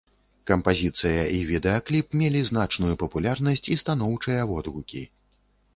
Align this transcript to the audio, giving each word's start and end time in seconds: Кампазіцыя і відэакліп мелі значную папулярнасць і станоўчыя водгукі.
Кампазіцыя 0.51 1.25
і 1.37 1.43
відэакліп 1.49 2.17
мелі 2.23 2.41
значную 2.51 2.93
папулярнасць 3.03 3.69
і 3.75 3.79
станоўчыя 3.85 4.41
водгукі. 4.55 5.07